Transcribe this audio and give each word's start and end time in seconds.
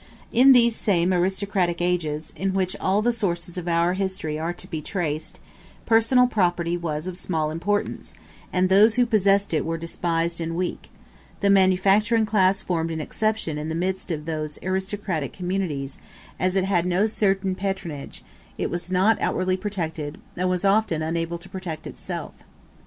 In 0.31 0.51
these 0.51 0.75
same 0.75 1.13
aristocratic 1.13 1.79
ages, 1.79 2.33
in 2.35 2.55
which 2.55 2.75
all 2.79 3.03
the 3.03 3.11
sources 3.11 3.55
of 3.55 3.67
our 3.67 3.93
history 3.93 4.39
are 4.39 4.51
to 4.51 4.67
be 4.67 4.81
traced, 4.81 5.39
personal 5.85 6.25
property 6.25 6.75
was 6.75 7.05
of 7.05 7.19
small 7.19 7.51
importance, 7.51 8.15
and 8.51 8.67
those 8.67 8.95
who 8.95 9.05
possessed 9.05 9.53
it 9.53 9.63
were 9.63 9.77
despised 9.77 10.41
and 10.41 10.55
weak: 10.55 10.89
the 11.41 11.51
manufacturing 11.51 12.25
class 12.25 12.63
formed 12.63 12.89
an 12.89 12.99
exception 12.99 13.59
in 13.59 13.69
the 13.69 13.75
midst 13.75 14.09
of 14.09 14.25
those 14.25 14.57
aristocratic 14.63 15.33
communities; 15.33 15.99
as 16.39 16.55
it 16.55 16.65
had 16.65 16.87
no 16.87 17.05
certain 17.05 17.53
patronage, 17.53 18.23
it 18.57 18.71
was 18.71 18.89
not 18.89 19.21
outwardly 19.21 19.55
protected, 19.55 20.17
and 20.35 20.49
was 20.49 20.65
often 20.65 21.03
unable 21.03 21.37
to 21.37 21.47
protect 21.47 21.85
itself. 21.85 22.33